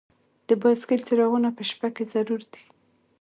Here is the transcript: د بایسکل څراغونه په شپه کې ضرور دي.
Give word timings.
د 0.47 0.49
بایسکل 0.61 0.99
څراغونه 1.07 1.49
په 1.57 1.63
شپه 1.69 1.89
کې 1.95 2.03
ضرور 2.13 2.41
دي. 2.51 2.63